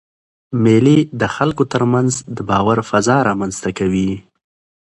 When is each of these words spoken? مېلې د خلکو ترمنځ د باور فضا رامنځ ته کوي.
مېلې 0.63 0.97
د 1.19 1.23
خلکو 1.35 1.63
ترمنځ 1.73 2.11
د 2.35 2.37
باور 2.49 2.77
فضا 2.89 3.17
رامنځ 3.29 3.55
ته 3.63 3.69
کوي. 3.79 4.11